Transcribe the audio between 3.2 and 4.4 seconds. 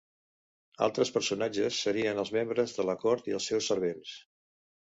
i els seus servents.